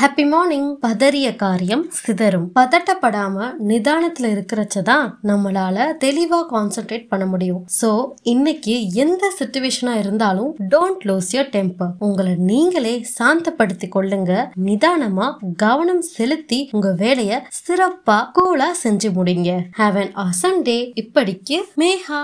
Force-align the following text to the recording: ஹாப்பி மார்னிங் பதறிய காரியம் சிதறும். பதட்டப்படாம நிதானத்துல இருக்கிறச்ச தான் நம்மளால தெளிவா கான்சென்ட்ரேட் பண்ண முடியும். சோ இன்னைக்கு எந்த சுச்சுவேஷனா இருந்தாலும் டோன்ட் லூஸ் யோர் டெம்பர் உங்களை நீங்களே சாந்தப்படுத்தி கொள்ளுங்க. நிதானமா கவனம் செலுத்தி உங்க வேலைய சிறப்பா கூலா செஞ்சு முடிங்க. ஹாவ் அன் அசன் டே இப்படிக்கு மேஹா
ஹாப்பி 0.00 0.24
மார்னிங் 0.28 0.68
பதறிய 0.82 1.28
காரியம் 1.36 1.82
சிதறும். 1.96 2.46
பதட்டப்படாம 2.58 3.46
நிதானத்துல 3.70 4.28
இருக்கிறச்ச 4.34 4.82
தான் 4.82 5.18
நம்மளால 5.22 5.86
தெளிவா 6.04 6.38
கான்சென்ட்ரேட் 6.52 7.04
பண்ண 7.08 7.24
முடியும். 7.26 7.66
சோ 7.80 7.90
இன்னைக்கு 8.32 8.74
எந்த 9.02 9.32
சுச்சுவேஷனா 9.38 9.94
இருந்தாலும் 9.98 10.54
டோன்ட் 10.74 11.02
லூஸ் 11.08 11.30
யோர் 11.32 11.50
டெம்பர் 11.56 11.90
உங்களை 11.98 12.34
நீங்களே 12.50 12.94
சாந்தப்படுத்தி 13.18 13.88
கொள்ளுங்க. 13.96 14.32
நிதானமா 14.64 15.26
கவனம் 15.56 16.00
செலுத்தி 16.00 16.68
உங்க 16.72 16.94
வேலைய 17.02 17.42
சிறப்பா 17.58 18.18
கூலா 18.38 18.70
செஞ்சு 18.84 19.10
முடிங்க. 19.18 19.50
ஹாவ் 19.78 19.98
அன் 20.04 20.12
அசன் 20.26 20.62
டே 20.62 20.78
இப்படிக்கு 21.02 21.58
மேஹா 21.76 22.22